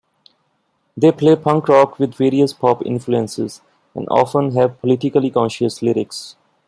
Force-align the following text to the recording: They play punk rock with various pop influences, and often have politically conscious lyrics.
They 0.97 1.11
play 1.11 1.35
punk 1.35 1.67
rock 1.69 1.99
with 1.99 2.15
various 2.15 2.53
pop 2.53 2.83
influences, 2.83 3.61
and 3.93 4.07
often 4.09 4.55
have 4.55 4.81
politically 4.81 5.29
conscious 5.29 5.83
lyrics. 5.83 6.35